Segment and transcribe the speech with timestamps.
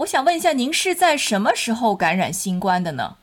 [0.00, 3.18] 我想问一下，您是在什么时候感染新冠的呢？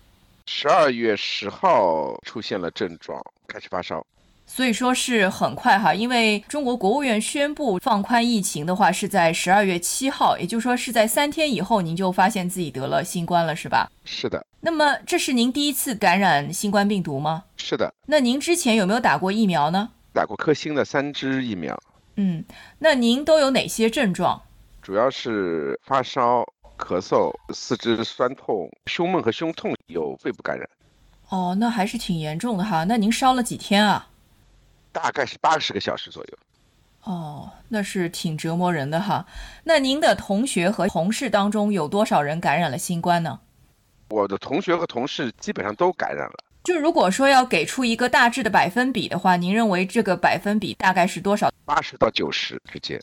[0.45, 4.05] 十二月十号出现了症状，开始发烧。
[4.45, 13.89] 所以说是很快哈，因为中国国务院宣布放宽疫情的话是在十二月七号，也就是说是在三天以后您就发现自己得了新冠了，是吧？
[14.05, 14.45] 是的。
[14.59, 17.43] 那么这是您第一次感染新冠病毒吗？
[17.57, 17.91] 是的。
[18.05, 19.89] 那您之前有没有打过疫苗呢？
[20.13, 21.75] 打过科兴的三支疫苗。
[22.17, 22.45] 嗯，
[22.77, 24.39] 那您都有哪些症状？
[24.79, 26.45] 主要是发烧、
[26.77, 30.69] 咳嗽、四肢酸痛、胸闷和胸痛，有肺部感染。
[31.29, 32.85] 哦，那还是挺严重的哈。
[32.85, 34.07] 那您烧了几天啊？
[34.93, 36.37] 大概是八十个小时左右，
[37.03, 39.25] 哦，那是挺折磨人的哈。
[39.63, 43.39] 那您的同学和同事当中有多少人感染了新冠呢？
[44.09, 46.35] 我的同学和同事基本上都感染了。
[46.63, 51.51] 就如果说要给出一个大致的百分比的话，您认为这个百分比大概是多少？
[51.65, 53.01] 八十到九十之间。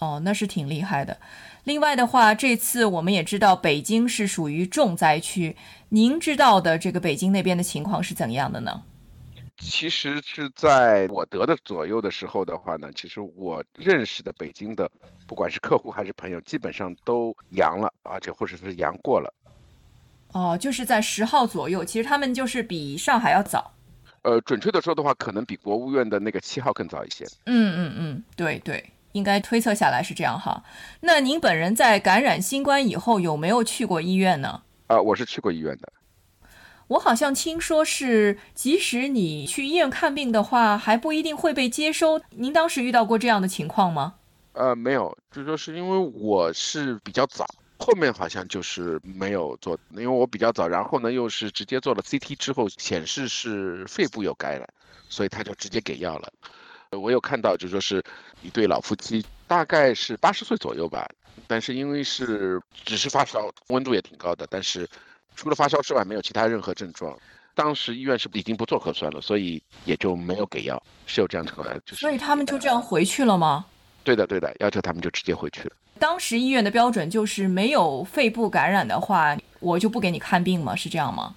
[0.00, 1.18] 哦，那是挺厉害的。
[1.64, 5.56] 另外的话，这次我们也知道北京是属于重灾区，
[5.90, 8.82] 您知道的这个北京那边的情况是怎样的呢？
[9.58, 14.90] 其实是在我得的左右的时候的话呢，其实我认识的北京的，
[15.24, 19.32] 不管是客户还是朋友，基本上都阳了，而且或者是阳过了。
[20.32, 23.72] 哦，就是在十号左右，其实他们就是比上海要早。
[24.22, 27.24] 呃，准确的说的话，可能比国务院的那个七号更早一些。
[27.46, 30.64] 嗯嗯嗯，对对，应该推测下来是这样哈。
[31.00, 34.62] 那您本人在感染新冠以后有没有去过医院呢？
[34.88, 35.92] 啊，我是去过医院的。
[36.88, 42.20] 我好像听说是，即使你去医院看病的话，还不一定会被接收。
[42.30, 44.14] 您当时遇到过这样的情况吗？
[44.52, 47.46] 呃，没有，就说是因为我是比较早，
[47.78, 54.68] 后面好像就是没有做，因为我比较早，然后呢又是直接做了 CT 之后显示是肺部有感染，
[55.08, 56.30] 所以他就直接给药了。
[56.98, 58.02] 我有看到就说是
[58.42, 61.08] 一对老夫妻，大概是八十岁左右吧，
[61.46, 64.88] 但是因为是只是发烧，温度也挺高的，但是。
[65.34, 67.18] 除了发烧之外，没有其他任何症状。
[67.54, 72.00] 当时医院是已经不做核酸了，所以也就没有给药，是有这样的，就是。
[72.00, 73.64] 所以他们就这样回去了吗？
[74.04, 75.74] 对的，对的，要求他们就直接回去了。
[75.98, 80.76] 当时医院的标准就是没有肺部感染的话，我就不给你看病吗？
[80.76, 81.34] 是这样吗？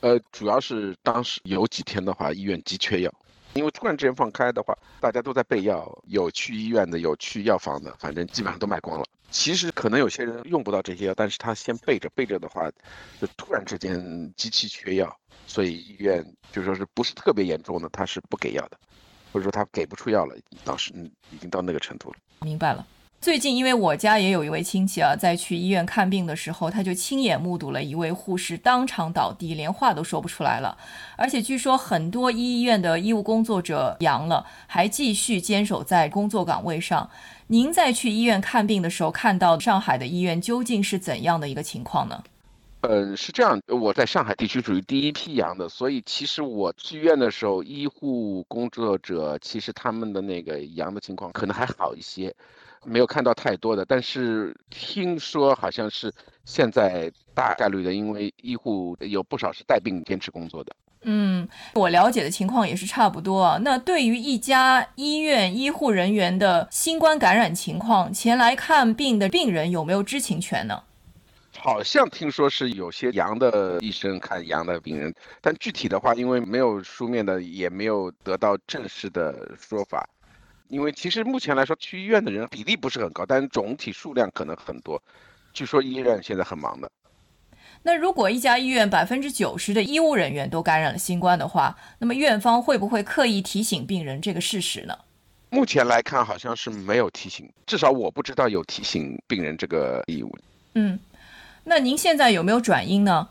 [0.00, 3.12] 呃，主要是当时有几天的话，医院急缺药，
[3.54, 9.04] 因为突然之间放开的话，大家都在备药，有去医院的，有去药房的，反正基本上都卖光了。
[9.30, 12.70] 其实可能有些人用不到这些药，但是他先备着，备着的话，
[13.20, 15.16] 就突然之间机器缺药，
[15.46, 18.78] 所以医院就说是不是特别严重的，他是不给药的，
[19.32, 20.92] 或者说他给不出药了，当时
[21.30, 22.16] 已经到那个程度了。
[22.40, 22.86] 明白了。
[23.20, 30.74] 最近因为我家也有一位亲戚啊，在去医院看病的时候，他就亲眼目睹了一位护士当场倒地，连话都说不出来了。
[31.16, 37.10] 而且据说很多医院的医务工作者阳了，还继续坚守在工作岗位上。
[37.48, 42.22] 您在去医院看病的时候，看到上海的医院究竟是怎样的一个情况呢？
[42.82, 52.34] 嗯，是这样，我在上海地区属于第一批阳的，所以其实我去医院的时候，医护工作者其实他们的那个阳的情况可能还好一些，
[52.84, 53.84] 没有看到太多的。
[53.84, 56.10] 但是听说好像是
[56.46, 60.74] 现在大概率的，因为医护有不少是带病坚持工作的。
[61.02, 63.58] 嗯，我了解的情况也是差不多。
[63.62, 70.82] 那对于一家医院医护人员的新冠感染情况，前来看病的病人有没有知情权呢？
[71.62, 80.08] 好像听说是有些阳的医生看阳的病人，但具体的话，因为没有书面的，也没有得到正式的说法。
[80.68, 85.00] 因为其实目前来说，去医院的人比例不是很高，但是总体数量可能很多。
[85.52, 86.90] 据说医院现在很忙的。
[87.82, 94.96] 那如果一家医院百分之九十的医务人员都感染了新冠的话，那么院方会不会刻意提醒病人这个事实呢？
[95.50, 100.38] 目前来看，好像是没有提醒，至少我不知道有提醒病人这个义务。
[100.74, 100.98] 嗯，
[101.70, 103.28] 那您现在有没有转阴呢？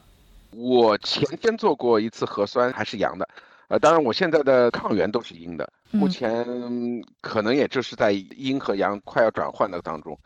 [0.51, 3.27] 我前天做过一次核酸，还是阳的。
[3.67, 6.45] 呃，当然我现在的抗原都是阴的，目前
[7.19, 10.17] 可能也就是在阴和阳快要转换的当中。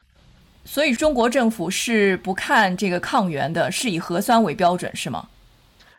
[0.63, 5.27] 所以中国政府是不看这个抗原的，是以核酸为标准，是吗？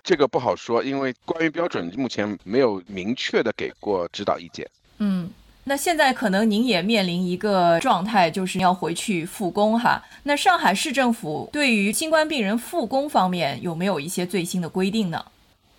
[0.04, 4.64] 这个不好说，因为关于标准目前没有明确的给过指导意见。
[4.98, 5.28] 嗯，
[5.66, 10.02] 那现在可能您也面临一个状态，就是要回去复工哈。
[10.22, 15.24] 那上海市政府对于新冠病人复工方面有没有一些最新的规定呢？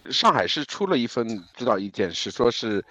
[0.10, 2.84] 上海市出了一份指导意见，是说是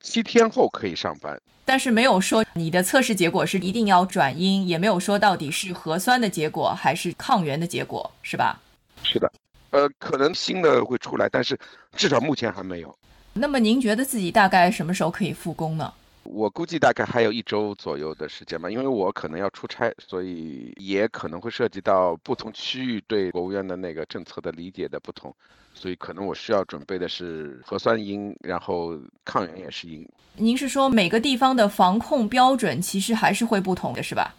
[0.00, 1.40] 七天后可以上班。
[1.64, 8.60] 但是没有说你的测试结果是一定要转阴，也没有说到底是核酸的结果还是抗原的结果，是吧？
[9.04, 9.32] 是的，
[9.70, 11.56] 呃，可能新的会出来，但是
[11.94, 12.92] 至少目前还没有。
[13.32, 15.92] 那么您觉得自己大概什么时候可以复工呢？
[16.22, 25.34] 我估计大概还有一周左右的时间吧，因为我可能要出差，所以也可能会涉及到不同区域对国务院的那个政策的理解的不同，
[25.74, 30.06] 所以可能我需要准备的是核酸阴，然后抗原也是阴。
[30.36, 34.34] 您是说每个地方的防控标准其实还是会不同的是吧？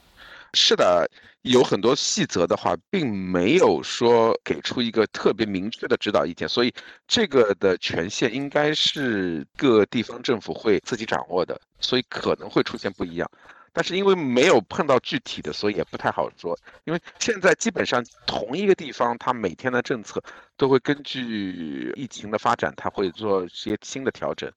[0.53, 1.09] 是的，
[1.43, 6.73] 有很多细则的话，并没有说给出一个特别明确的指导意见，所以
[7.07, 13.29] 这个的权限应该是各地方政府会自己掌握的，所以可能会出现不一样。
[13.73, 16.57] 但是因为没有碰到具体的，所以也不太好说。
[16.83, 20.21] 因为现在基本上同一个地方，它每天的政策
[20.57, 24.51] 都会根据疫情的发展，它会做一些新的调整。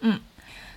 [0.00, 0.20] 嗯。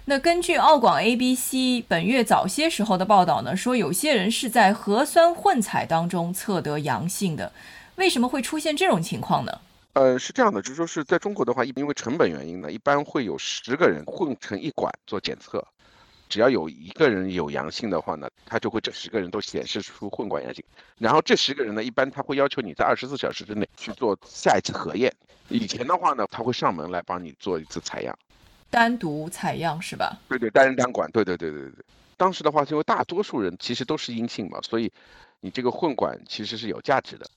[0.06, 7.54] 那根据澳广 ABC 本月早些时候的报道呢，说有些人是在核酸混采当中测得阳性的，
[7.96, 9.62] 为什么会出现这种情况呢？
[9.94, 15.66] 呃，是这样的，就是说是在中国的话，因为成本原因呢，一般会有十个人混成一管做检测，
[16.28, 20.62] 只要有一个人有阳性的话呢，他就会这十个人都显示出混管阳性，
[20.98, 25.14] 然后这十个人呢，一般他会要求你在二十四小时之内去做下一次核验，
[25.48, 28.14] 以前的话呢，他会上门来帮你做一次采样。
[28.74, 30.18] 单独采样是吧？
[30.28, 31.08] 对对，单人单管。
[31.12, 31.86] 对对对对对。
[32.18, 34.92] 当时的话，因为大多数人其实都是阴性嘛，所以
[35.42, 37.28] 你这个混管其实是有价值的。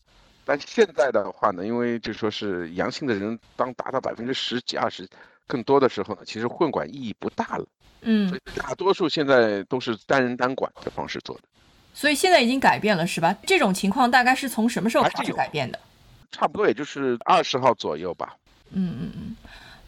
[0.47, 5.07] 但现在的话呢，因为就说是阳性的人当达到百分之十几、二十
[5.47, 7.67] 更多的时候呢，其实混管意义不大了。
[8.01, 8.27] 嗯。
[8.31, 11.43] 所以大多数现在都是单人单管的方式做的。
[11.93, 13.37] 所以现在已经改变了是吧？
[13.47, 15.79] 这种情况大概是从什么时候开始改变的？
[16.33, 18.37] 差不多也就是二十号左右吧。
[18.71, 19.26] 嗯嗯嗯。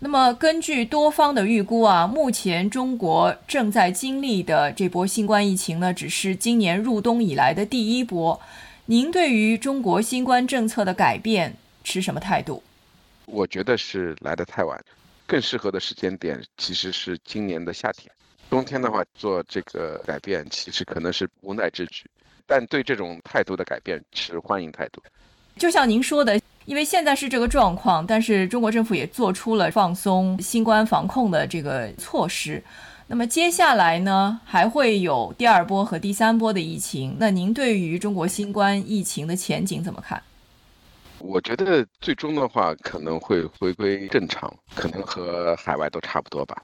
[0.01, 8.41] 那么，根据多方的预估啊，目前中国正在经历的这波新冠疫情呢，只是今年入冬以来的第一波。
[8.87, 12.63] 您对于中国新冠政策的改变持什么态度？
[13.27, 14.81] 我觉得是来得太晚，
[15.27, 18.09] 更适合的时间点其实是今年的夏天。
[18.49, 22.05] 冬天的话做这个改变，其实可能是无奈之举。
[22.47, 25.03] 但对这种态度的改变持欢迎态度。
[25.57, 26.41] 就像您说的。
[26.69, 32.63] 因为现在是这个状况，但是中国政府也做出了放松新冠防控的这个措施。
[33.07, 37.17] 那么接下来呢，还会有第二波和第三波的疫情。
[37.19, 40.23] 那您对于中国新冠疫情的前景怎么看？
[41.21, 46.63] 我觉得最终的话可能会回归正常，可能和海外都差不多吧。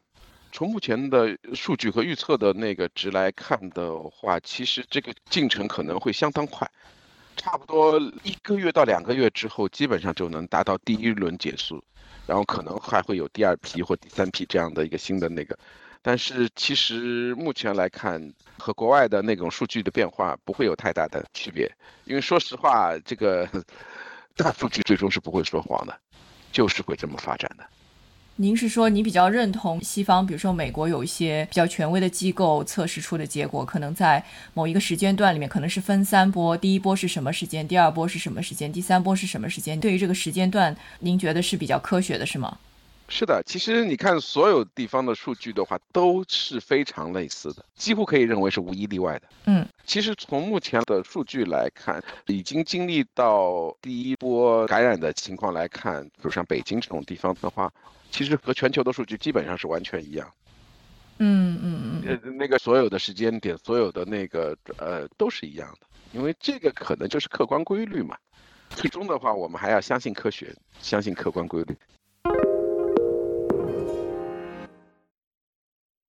[0.53, 6.71] 从目前的数据和预测的那个值来看的话，其实这个进程可能会相当快。
[7.37, 11.83] 差不多一个月到两个月之后，基本上就能达到第一轮结束，
[12.27, 15.59] 然后可能还会有第二批或第三批这样的一个新的那个，
[16.01, 21.71] 但是其实目前来看，和国外的那种数据的变化不会有太大的区别，
[22.05, 23.49] 因为说实话，这个
[24.37, 25.99] 大数据最终是不会说谎的，
[26.53, 27.65] 就是会这么发展的。
[28.37, 39.79] 您是说你比较认同西方，比如说美国有一些比较权威的机构测试出的结果，可能在某一个时间段里面可能是分三波，第一波是什么时间，第二波是什么时间，第三波是什么时间？
[39.79, 42.59] 对于这个时间段，您觉得是比较科学的，是吗？
[43.09, 49.23] 是的，其实你看所有地方的数据的话，都是非常类似的，几乎可以认为是无一例外的。
[49.45, 57.73] 嗯，其实从目前的数据来看，已经经历到第一波感染的情况来看，比如像北京这种地方的话。
[58.11, 60.33] 其实和全球的数据基本上是完全一样，
[61.19, 68.17] 嗯嗯嗯，呃，那个所有的时间点，所有的那个呃都是一样的，因为这个可能就是客观规律嘛。
[68.71, 71.77] 最终的话，我们还要相信科学，相信客观规律。